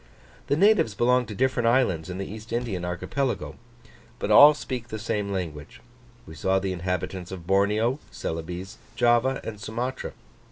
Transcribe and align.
The 0.47 0.55
natives 0.55 0.95
belong 0.95 1.27
to 1.27 1.35
different 1.35 1.67
islands 1.67 2.09
in 2.09 2.17
the 2.17 2.25
East 2.25 2.51
Indian 2.51 2.83
archipelago, 2.83 3.53
but 4.17 4.31
all 4.31 4.55
speak 4.55 4.87
the 4.87 4.97
same 4.97 5.31
language: 5.31 5.79
we 6.25 6.33
saw 6.33 6.57
the 6.57 6.73
inhabitants 6.73 7.31
of 7.31 7.45
Borneo, 7.45 7.99
Celebes, 8.09 8.79
Java, 8.95 9.39
and 9.43 9.59
Sumatra. 9.61 10.13